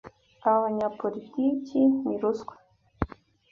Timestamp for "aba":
0.45-0.63